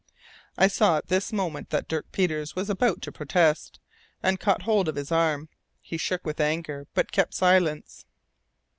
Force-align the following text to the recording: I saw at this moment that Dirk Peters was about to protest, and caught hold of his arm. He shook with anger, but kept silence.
I 0.57 0.67
saw 0.67 0.97
at 0.97 1.09
this 1.09 1.31
moment 1.31 1.69
that 1.69 1.87
Dirk 1.87 2.11
Peters 2.11 2.55
was 2.55 2.71
about 2.71 3.03
to 3.03 3.11
protest, 3.11 3.79
and 4.23 4.39
caught 4.39 4.63
hold 4.63 4.87
of 4.87 4.95
his 4.95 5.11
arm. 5.11 5.47
He 5.79 5.97
shook 5.97 6.25
with 6.25 6.41
anger, 6.41 6.87
but 6.95 7.11
kept 7.11 7.35
silence. 7.35 8.05